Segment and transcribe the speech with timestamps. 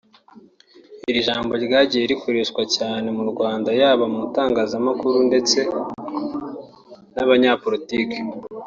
[1.09, 5.59] Iri ijambo ryagiye rikoreshwa cyane mu Rwanda yaba mu itangazamakuru ndetse
[7.15, 8.19] n’abanyapolitike